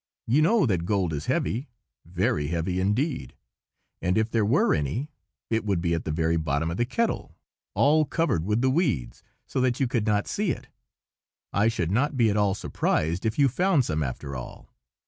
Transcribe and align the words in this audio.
You 0.25 0.41
know 0.41 0.65
that 0.65 0.85
gold 0.87 1.13
is 1.13 1.27
heavy, 1.27 1.69
very 2.07 2.47
heavy 2.47 2.79
indeed, 2.81 3.35
and 4.01 4.17
if 4.17 4.31
there 4.31 4.43
were 4.43 4.73
any 4.73 5.11
it 5.51 5.63
would 5.63 5.79
be 5.79 5.93
at 5.93 6.05
the 6.05 6.11
very 6.11 6.37
bottom 6.37 6.71
of 6.71 6.77
the 6.77 6.85
kettle, 6.87 7.37
all 7.75 8.05
covered 8.05 8.43
with 8.43 8.61
the 8.61 8.71
weeds, 8.71 9.21
so 9.45 9.61
that 9.61 9.79
you 9.79 9.85
could 9.87 10.07
not 10.07 10.27
see 10.27 10.49
it. 10.49 10.69
I 11.53 11.67
should 11.67 11.91
not 11.91 12.17
be 12.17 12.31
at 12.31 12.35
all 12.35 12.55
surprised 12.55 13.27
if 13.27 13.37
you 13.37 13.47
found 13.47 13.85
some, 13.85 14.01
after 14.01 14.35
all. 14.35 14.73